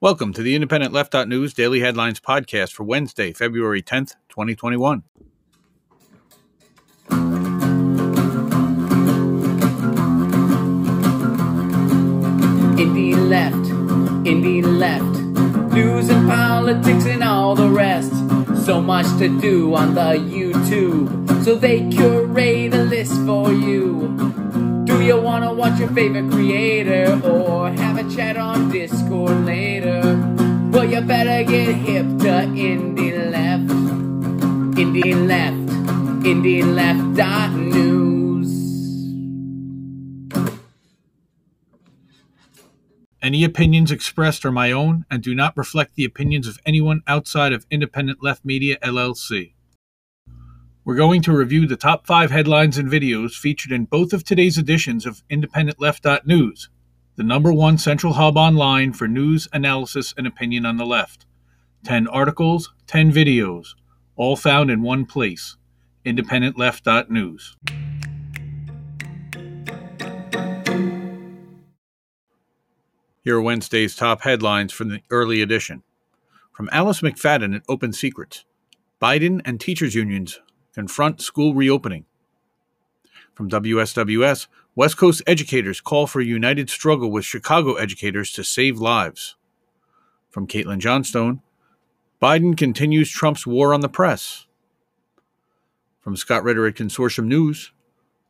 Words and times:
Welcome 0.00 0.32
to 0.34 0.42
the 0.42 0.56
Independent 0.56 0.92
Left 0.92 1.14
News 1.28 1.54
Daily 1.54 1.78
Headlines 1.78 2.20
Podcast 2.20 2.72
for 2.72 2.82
Wednesday, 2.82 3.32
February 3.32 3.80
10th, 3.80 4.14
2021. 4.28 5.04
Indie 12.76 13.16
left, 13.28 13.54
indie 14.26 14.64
left, 14.64 15.72
news 15.72 16.10
and 16.10 16.28
politics 16.28 17.06
and 17.06 17.22
all 17.22 17.54
the 17.54 17.70
rest. 17.70 18.12
So 18.66 18.82
much 18.82 19.06
to 19.18 19.40
do 19.40 19.74
on 19.74 19.94
the 19.94 20.18
YouTube, 20.18 21.44
so 21.44 21.54
they 21.54 21.88
curate 21.88 22.74
a 22.74 22.82
list 22.82 23.14
for 23.24 23.52
you. 23.52 24.33
You 25.04 25.20
wanna 25.20 25.52
watch 25.52 25.78
your 25.78 25.90
favorite 25.90 26.30
creator 26.30 27.20
or 27.22 27.68
have 27.68 27.98
a 27.98 28.16
chat 28.16 28.38
on 28.38 28.70
Discord 28.70 29.44
later? 29.44 30.00
Well, 30.72 30.90
you 30.90 31.02
better 31.02 31.44
get 31.44 31.74
hip 31.74 32.06
to 32.20 32.48
Indie 32.56 33.30
Left, 33.30 33.68
Indie 34.80 35.28
Left, 35.28 36.24
Indie 36.24 36.64
Left 36.64 37.16
dot 37.18 37.52
news. 37.52 38.48
Any 43.20 43.44
opinions 43.44 43.90
expressed 43.90 44.46
are 44.46 44.52
my 44.52 44.72
own 44.72 45.04
and 45.10 45.22
do 45.22 45.34
not 45.34 45.54
reflect 45.54 45.96
the 45.96 46.06
opinions 46.06 46.48
of 46.48 46.58
anyone 46.64 47.02
outside 47.06 47.52
of 47.52 47.66
Independent 47.70 48.22
Left 48.22 48.42
Media 48.42 48.78
LLC. 48.82 49.53
We're 50.86 50.96
going 50.96 51.22
to 51.22 51.34
review 51.34 51.66
the 51.66 51.78
top 51.78 52.06
five 52.06 52.30
headlines 52.30 52.76
and 52.76 52.90
videos 52.90 53.32
featured 53.32 53.72
in 53.72 53.86
both 53.86 54.12
of 54.12 54.22
today's 54.22 54.58
editions 54.58 55.06
of 55.06 55.22
Independent 55.30 55.80
Left 55.80 56.04
News, 56.26 56.68
the 57.16 57.22
number 57.22 57.50
one 57.50 57.78
central 57.78 58.12
hub 58.12 58.36
online 58.36 58.92
for 58.92 59.08
news, 59.08 59.48
analysis, 59.54 60.12
and 60.18 60.26
opinion 60.26 60.66
on 60.66 60.76
the 60.76 60.84
left. 60.84 61.24
10 61.84 62.06
articles, 62.08 62.74
10 62.86 63.10
videos, 63.10 63.68
all 64.16 64.36
found 64.36 64.70
in 64.70 64.82
one 64.82 65.06
place 65.06 65.56
Independent 66.04 66.58
Left 66.58 66.86
News. 67.08 67.56
Here 73.22 73.38
are 73.38 73.40
Wednesday's 73.40 73.96
top 73.96 74.20
headlines 74.20 74.70
from 74.70 74.90
the 74.90 75.00
early 75.08 75.40
edition. 75.40 75.82
From 76.52 76.68
Alice 76.72 77.00
McFadden 77.00 77.56
at 77.56 77.62
Open 77.70 77.94
Secrets 77.94 78.44
Biden 79.00 79.40
and 79.46 79.58
teachers' 79.58 79.94
unions 79.94 80.40
confront 80.74 81.20
school 81.20 81.54
reopening. 81.54 82.04
From 83.34 83.48
WSWS 83.50 84.46
West 84.74 84.96
Coast 84.96 85.22
educators 85.26 85.80
call 85.80 86.06
for 86.06 86.20
a 86.20 86.24
united 86.24 86.68
struggle 86.68 87.10
with 87.10 87.24
Chicago 87.24 87.74
educators 87.74 88.32
to 88.32 88.44
save 88.44 88.78
lives. 88.78 89.36
From 90.30 90.46
Caitlin 90.46 90.78
Johnstone 90.78 91.40
Biden 92.20 92.56
continues 92.56 93.10
Trump's 93.10 93.46
war 93.46 93.74
on 93.74 93.80
the 93.80 93.88
press. 93.88 94.46
From 96.00 96.16
Scott 96.16 96.42
Ritter 96.42 96.66
at 96.66 96.74
Consortium 96.74 97.26
News 97.26 97.72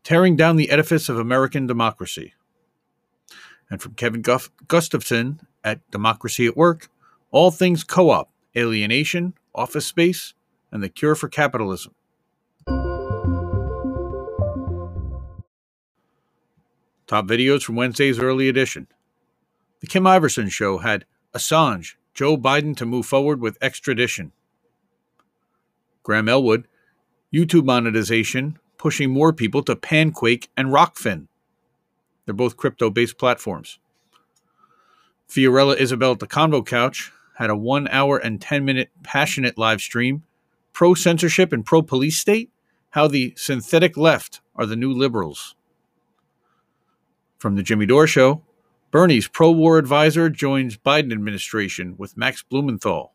Tearing 0.05 0.37
down 0.37 0.57
the 0.57 0.71
edifice 0.71 1.09
of 1.09 1.19
American 1.19 1.67
democracy 1.67 2.35
and 3.71 3.81
from 3.81 3.95
Kevin 3.95 4.23
Gustafson 4.69 5.41
at 5.65 5.91
Democracy 5.91 6.47
at 6.47 6.57
Work, 6.57 6.89
all 7.31 7.51
things 7.51 7.83
co 7.83 8.11
op, 8.11 8.31
alienation, 8.55 9.33
office 9.55 9.87
space, 9.87 10.35
and 10.71 10.83
the 10.83 10.91
cure 10.91 11.15
for 11.15 11.29
capitalism. 11.29 11.95
Top 17.07 17.27
videos 17.27 17.63
from 17.63 17.77
Wednesday's 17.77 18.19
early 18.19 18.49
edition. 18.49 18.89
The 19.81 19.87
Kim 19.87 20.05
Iversen 20.05 20.51
Show 20.51 20.79
had 20.79 21.05
Assange, 21.35 21.97
Joe 22.15 22.37
Biden 22.37 22.77
to 22.79 22.87
move 22.87 23.05
forward 23.05 23.41
with 23.41 23.59
extradition. 23.61 24.33
Graham 26.03 26.29
Elwood, 26.29 26.67
YouTube 27.33 27.65
monetization, 27.65 28.59
pushing 28.79 29.11
more 29.11 29.33
people 29.33 29.63
to 29.65 29.77
Panquake 29.77 30.49
and 30.57 30.69
Rokfin. 30.69 31.27
They're 32.25 32.35
both 32.35 32.57
crypto 32.57 32.89
based 32.89 33.19
platforms. 33.19 33.79
Fiorella 35.29 35.77
Isabel 35.77 36.13
at 36.13 36.21
the 36.21 36.27
Convo 36.27 36.65
Couch 36.65 37.13
had 37.37 37.51
a 37.51 37.57
one 37.57 37.89
hour 37.89 38.17
and 38.17 38.41
10 38.41 38.65
minute 38.65 38.91
passionate 39.03 39.59
live 39.59 39.81
stream. 39.81 40.23
Pro 40.73 40.95
censorship 40.95 41.53
and 41.53 41.65
pro 41.65 41.83
police 41.83 42.19
state? 42.19 42.51
How 42.91 43.09
the 43.09 43.35
synthetic 43.37 43.97
left 43.97 44.41
are 44.55 44.67
the 44.67 44.77
new 44.77 44.93
liberals. 44.93 45.57
From 47.45 47.57
the 47.57 47.63
Jimmy 47.63 47.85
Dore 47.85 48.07
Show, 48.07 48.41
Bernie's 48.91 49.29
pro 49.29 49.51
war 49.51 49.77
advisor 49.77 50.31
joins 50.31 50.79
Biden 50.79 51.13
administration 51.13 51.95
with 51.99 52.17
Max 52.17 52.43
Blumenthal. 52.43 53.13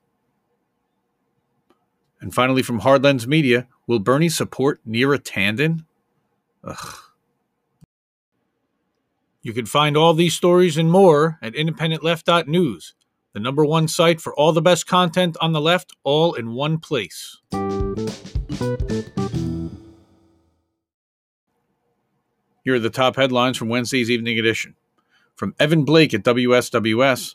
And 2.22 2.31
finally, 2.31 2.62
from 2.62 2.81
Hardlens 2.81 3.25
Media, 3.25 3.68
will 3.88 3.97
Bernie 3.97 4.29
support 4.29 4.81
Neera 4.88 5.18
Tanden? 5.18 5.84
Ugh. 6.63 6.95
You 9.41 9.51
can 9.51 9.66
find 9.66 9.97
all 9.97 10.13
these 10.13 10.35
stories 10.35 10.78
and 10.78 10.91
more 10.91 11.39
at 11.41 11.53
independentleft.news, 11.53 12.94
the 13.34 13.39
number 13.39 13.66
one 13.66 13.88
site 13.88 14.22
for 14.22 14.35
all 14.35 14.53
the 14.53 14.62
best 14.62 14.85
content 14.85 15.38
on 15.41 15.53
the 15.53 15.59
left, 15.59 15.94
all 16.03 16.35
in 16.35 16.53
one 16.53 16.78
place. 16.78 17.39
Here 22.69 22.75
are 22.75 22.80
the 22.80 22.91
top 22.91 23.16
headlines 23.16 23.57
from 23.57 23.68
Wednesday's 23.68 24.12
evening 24.12 24.38
edition. 24.38 24.75
From 25.34 25.56
Evan 25.59 25.85
Blake 25.85 26.13
at 26.13 26.22
WSWS 26.22 27.34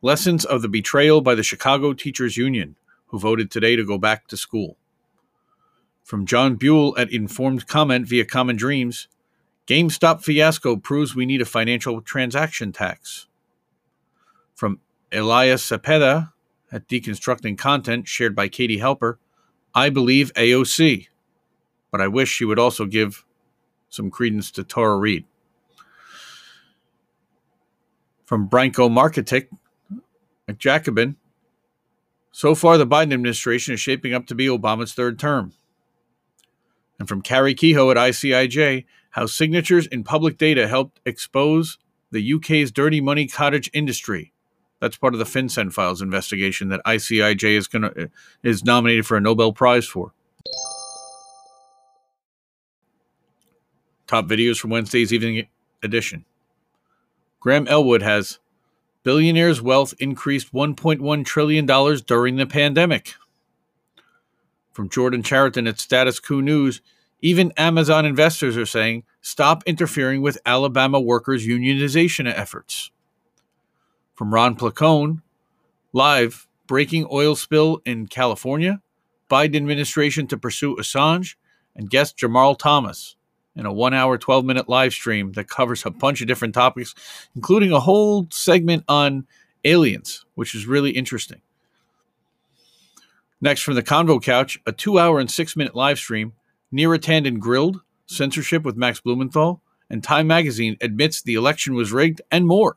Lessons 0.00 0.44
of 0.44 0.62
the 0.62 0.68
Betrayal 0.68 1.22
by 1.22 1.34
the 1.34 1.42
Chicago 1.42 1.92
Teachers 1.92 2.36
Union, 2.36 2.76
who 3.06 3.18
voted 3.18 3.50
today 3.50 3.74
to 3.74 3.84
go 3.84 3.98
back 3.98 4.28
to 4.28 4.36
school. 4.36 4.76
From 6.04 6.24
John 6.24 6.54
Buell 6.54 6.96
at 6.96 7.10
Informed 7.10 7.66
Comment 7.66 8.06
via 8.06 8.24
Common 8.24 8.54
Dreams 8.54 9.08
GameStop 9.66 10.22
fiasco 10.22 10.76
proves 10.76 11.16
we 11.16 11.26
need 11.26 11.40
a 11.40 11.44
financial 11.44 12.00
transaction 12.00 12.70
tax. 12.70 13.26
From 14.54 14.78
Elias 15.10 15.68
Cepeda 15.68 16.30
at 16.70 16.86
Deconstructing 16.86 17.58
Content, 17.58 18.06
shared 18.06 18.36
by 18.36 18.46
Katie 18.46 18.78
Halper, 18.78 19.16
I 19.74 19.90
believe 19.90 20.32
AOC, 20.34 21.08
but 21.90 22.00
I 22.00 22.06
wish 22.06 22.30
she 22.30 22.44
would 22.44 22.60
also 22.60 22.84
give 22.84 23.24
some 23.88 24.10
credence 24.10 24.50
to 24.52 24.64
Tara 24.64 24.96
Reade. 24.96 25.24
From 28.24 28.48
Branko 28.48 28.90
Marcetic 28.90 29.48
Jacobin, 30.58 31.16
so 32.32 32.54
far 32.54 32.76
the 32.76 32.86
Biden 32.86 33.14
administration 33.14 33.74
is 33.74 33.80
shaping 33.80 34.12
up 34.12 34.26
to 34.26 34.34
be 34.34 34.46
Obama's 34.46 34.92
third 34.92 35.18
term. 35.18 35.52
And 36.98 37.08
from 37.08 37.22
Karrie 37.22 37.56
Kehoe 37.56 37.90
at 37.90 37.96
ICIJ, 37.96 38.84
how 39.10 39.26
signatures 39.26 39.86
in 39.86 40.04
public 40.04 40.36
data 40.36 40.68
helped 40.68 41.00
expose 41.06 41.78
the 42.10 42.34
UK's 42.34 42.70
dirty 42.70 43.00
money 43.00 43.26
cottage 43.26 43.70
industry. 43.72 44.32
That's 44.80 44.96
part 44.96 45.14
of 45.14 45.18
the 45.18 45.24
FinCEN 45.24 45.72
files 45.72 46.02
investigation 46.02 46.68
that 46.68 46.84
ICIJ 46.84 47.56
is 47.56 47.66
going 47.66 47.82
to 47.82 48.10
is 48.42 48.64
nominated 48.64 49.06
for 49.06 49.16
a 49.16 49.20
Nobel 49.20 49.52
Prize 49.52 49.86
for. 49.86 50.12
Top 54.06 54.26
videos 54.26 54.58
from 54.58 54.70
Wednesday's 54.70 55.12
evening 55.12 55.48
edition. 55.82 56.24
Graham 57.40 57.66
Elwood 57.66 58.02
has 58.02 58.38
billionaires' 59.02 59.60
wealth 59.60 59.94
increased 59.98 60.52
1.1 60.52 61.24
trillion 61.24 61.66
dollars 61.66 62.02
during 62.02 62.36
the 62.36 62.46
pandemic. 62.46 63.14
From 64.72 64.88
Jordan 64.88 65.22
Chariton 65.22 65.68
at 65.68 65.80
Status 65.80 66.20
Quo 66.20 66.40
News, 66.40 66.80
even 67.20 67.52
Amazon 67.56 68.04
investors 68.06 68.56
are 68.56 68.66
saying 68.66 69.02
stop 69.20 69.64
interfering 69.66 70.22
with 70.22 70.38
Alabama 70.46 71.00
workers' 71.00 71.46
unionization 71.46 72.32
efforts. 72.32 72.92
From 74.14 74.32
Ron 74.32 74.54
Placone, 74.54 75.22
live 75.92 76.46
breaking 76.68 77.08
oil 77.10 77.34
spill 77.34 77.80
in 77.84 78.06
California, 78.06 78.82
Biden 79.28 79.56
administration 79.56 80.28
to 80.28 80.38
pursue 80.38 80.76
Assange, 80.76 81.34
and 81.74 81.90
guest 81.90 82.16
Jamal 82.16 82.54
Thomas 82.54 83.15
in 83.56 83.66
a 83.66 83.72
one 83.72 83.94
hour, 83.94 84.18
12 84.18 84.44
minute 84.44 84.68
live 84.68 84.92
stream 84.92 85.32
that 85.32 85.48
covers 85.48 85.84
a 85.84 85.90
bunch 85.90 86.20
of 86.20 86.28
different 86.28 86.54
topics, 86.54 86.94
including 87.34 87.72
a 87.72 87.80
whole 87.80 88.28
segment 88.30 88.84
on 88.88 89.26
aliens, 89.64 90.24
which 90.34 90.54
is 90.54 90.66
really 90.66 90.90
interesting. 90.90 91.40
Next, 93.40 93.62
from 93.62 93.74
the 93.74 93.82
Convo 93.82 94.22
Couch, 94.22 94.58
a 94.66 94.72
two 94.72 94.98
hour 94.98 95.18
and 95.18 95.30
six 95.30 95.56
minute 95.56 95.74
live 95.74 95.98
stream 95.98 96.32
Neera 96.72 96.98
Tanden 96.98 97.38
grilled, 97.38 97.80
censorship 98.06 98.64
with 98.64 98.76
Max 98.76 99.00
Blumenthal, 99.00 99.62
and 99.88 100.02
Time 100.02 100.26
Magazine 100.26 100.76
admits 100.80 101.22
the 101.22 101.34
election 101.34 101.74
was 101.74 101.92
rigged, 101.92 102.20
and 102.30 102.46
more. 102.46 102.76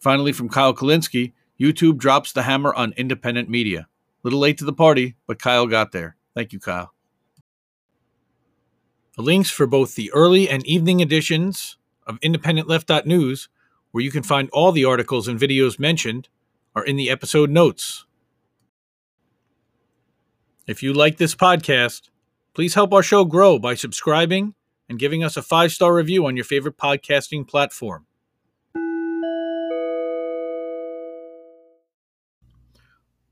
Finally, 0.00 0.32
from 0.32 0.48
Kyle 0.48 0.74
Kulinski, 0.74 1.32
YouTube 1.60 1.98
drops 1.98 2.32
the 2.32 2.42
hammer 2.42 2.74
on 2.74 2.92
independent 2.96 3.48
media. 3.48 3.86
Little 4.22 4.40
late 4.40 4.58
to 4.58 4.64
the 4.64 4.72
party, 4.72 5.16
but 5.26 5.38
Kyle 5.40 5.66
got 5.66 5.92
there. 5.92 6.16
Thank 6.34 6.52
you, 6.52 6.60
Kyle. 6.60 6.93
The 9.16 9.22
links 9.22 9.50
for 9.50 9.66
both 9.66 9.94
the 9.94 10.10
early 10.12 10.48
and 10.48 10.66
evening 10.66 11.00
editions 11.00 11.76
of 12.06 12.18
Independent 12.20 12.68
Left 12.68 12.90
News 13.06 13.48
where 13.94 14.02
you 14.02 14.10
can 14.10 14.24
find 14.24 14.50
all 14.52 14.72
the 14.72 14.84
articles 14.84 15.28
and 15.28 15.38
videos 15.38 15.78
mentioned, 15.78 16.28
are 16.74 16.84
in 16.84 16.96
the 16.96 17.08
episode 17.08 17.48
notes. 17.48 18.06
If 20.66 20.82
you 20.82 20.92
like 20.92 21.16
this 21.16 21.36
podcast, 21.36 22.10
please 22.54 22.74
help 22.74 22.92
our 22.92 23.04
show 23.04 23.24
grow 23.24 23.56
by 23.56 23.76
subscribing 23.76 24.54
and 24.88 24.98
giving 24.98 25.22
us 25.22 25.36
a 25.36 25.42
five 25.42 25.70
star 25.70 25.94
review 25.94 26.26
on 26.26 26.34
your 26.34 26.44
favorite 26.44 26.76
podcasting 26.76 27.46
platform. 27.46 28.06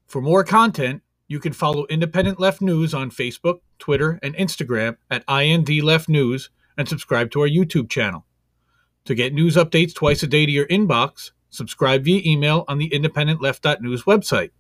For 0.07 0.23
more 0.23 0.45
content, 0.45 1.03
you 1.29 1.41
can 1.41 1.53
follow 1.53 1.87
Independent 1.87 2.39
Left 2.39 2.61
News 2.61 2.93
on 2.95 3.11
Facebook, 3.11 3.61
Twitter, 3.79 4.19
and 4.23 4.35
Instagram 4.37 4.97
at 5.11 5.25
IND 5.29 5.69
Left 5.83 6.09
News 6.09 6.51
and 6.77 6.89
subscribe 6.89 7.31
to 7.31 7.41
our 7.41 7.49
YouTube 7.49 7.89
channel. 7.91 8.27
To 9.07 9.15
get 9.15 9.35
news 9.35 9.57
updates 9.57 9.95
twice 9.95 10.23
a 10.23 10.27
day 10.27 10.47
to 10.47 10.53
your 10.53 10.67
inbox, 10.67 11.33
subscribe 11.51 12.05
via 12.05 12.23
email 12.25 12.65
on 12.69 12.79
the 12.79 12.91
independentleft.news 12.91 14.05
website. 14.05 14.51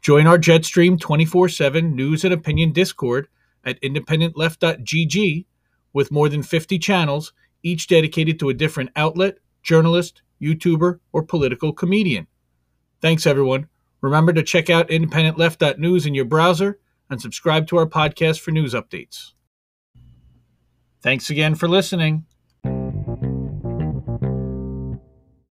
Join 0.00 0.26
our 0.26 0.38
Jetstream 0.38 1.00
24 1.00 1.48
7 1.48 1.94
news 1.94 2.24
and 2.24 2.32
opinion 2.32 2.72
Discord 2.72 3.28
at 3.64 3.80
independentleft.gg 3.82 5.46
with 5.92 6.12
more 6.12 6.28
than 6.28 6.42
50 6.42 6.78
channels, 6.78 7.32
each 7.62 7.86
dedicated 7.86 8.38
to 8.38 8.48
a 8.48 8.54
different 8.54 8.90
outlet, 8.96 9.38
journalist, 9.62 10.22
YouTuber, 10.40 11.00
or 11.12 11.22
political 11.22 11.72
comedian. 11.72 12.26
Thanks, 13.00 13.26
everyone. 13.26 13.68
Remember 14.00 14.32
to 14.32 14.42
check 14.42 14.70
out 14.70 14.88
independentleft.news 14.88 16.06
in 16.06 16.14
your 16.14 16.24
browser 16.24 16.78
and 17.08 17.20
subscribe 17.20 17.66
to 17.68 17.76
our 17.76 17.86
podcast 17.86 18.40
for 18.40 18.50
news 18.50 18.74
updates. 18.74 19.32
Thanks 21.02 21.30
again 21.30 21.54
for 21.54 21.68
listening. 21.68 22.26